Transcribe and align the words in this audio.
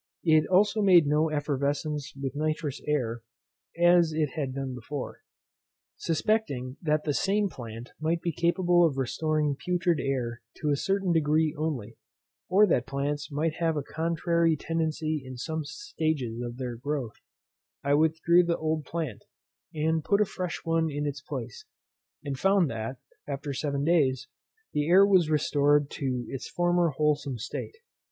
It 0.23 0.47
also 0.47 0.81
made 0.81 1.05
no 1.05 1.29
effervescence 1.29 2.11
with 2.19 2.35
nitrous 2.35 2.81
air, 2.87 3.21
as 3.77 4.11
it 4.13 4.31
had 4.35 4.55
done 4.55 4.73
before. 4.73 5.19
Suspecting 5.95 6.77
that 6.81 7.03
the 7.03 7.13
same 7.13 7.49
plant 7.49 7.91
might 7.99 8.19
be 8.19 8.31
capable 8.31 8.83
of 8.83 8.97
restoring 8.97 9.55
putrid 9.63 9.99
air 9.99 10.41
to 10.57 10.71
a 10.71 10.75
certain 10.75 11.11
degree 11.13 11.53
only, 11.55 11.97
or 12.49 12.65
that 12.65 12.87
plants 12.87 13.31
might 13.31 13.53
have 13.59 13.77
a 13.77 13.83
contrary 13.83 14.55
tendency 14.57 15.21
in 15.23 15.37
some 15.37 15.63
stages 15.65 16.41
of 16.41 16.57
their 16.57 16.75
growth, 16.75 17.17
I 17.83 17.93
withdrew 17.93 18.43
the 18.43 18.57
old 18.57 18.85
plant, 18.85 19.25
and 19.71 20.03
put 20.03 20.19
a 20.19 20.25
fresh 20.25 20.61
one 20.65 20.89
in 20.89 21.05
its 21.05 21.21
place; 21.21 21.63
and 22.23 22.39
found 22.39 22.71
that, 22.71 22.97
after 23.27 23.53
seven 23.53 23.83
days, 23.83 24.27
the 24.73 24.89
air 24.89 25.05
was 25.05 25.29
restored 25.29 25.91
to 25.91 26.25
its 26.27 26.49
former 26.49 26.89
wholesome 26.89 27.37
state. 27.37 27.75